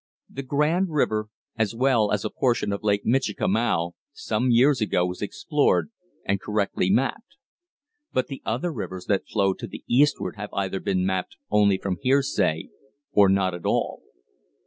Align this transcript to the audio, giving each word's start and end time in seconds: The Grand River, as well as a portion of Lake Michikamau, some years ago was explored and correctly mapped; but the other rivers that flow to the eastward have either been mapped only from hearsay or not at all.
The 0.31 0.41
Grand 0.41 0.87
River, 0.89 1.27
as 1.57 1.75
well 1.75 2.11
as 2.11 2.25
a 2.25 2.31
portion 2.31 2.73
of 2.73 2.81
Lake 2.81 3.05
Michikamau, 3.05 3.91
some 4.11 4.49
years 4.49 4.81
ago 4.81 5.05
was 5.05 5.21
explored 5.21 5.91
and 6.25 6.41
correctly 6.41 6.89
mapped; 6.89 7.35
but 8.11 8.25
the 8.25 8.41
other 8.43 8.73
rivers 8.73 9.05
that 9.05 9.27
flow 9.27 9.53
to 9.53 9.67
the 9.67 9.83
eastward 9.85 10.37
have 10.37 10.49
either 10.53 10.79
been 10.79 11.05
mapped 11.05 11.37
only 11.51 11.77
from 11.77 11.99
hearsay 12.01 12.69
or 13.11 13.29
not 13.29 13.53
at 13.53 13.63
all. 13.67 14.01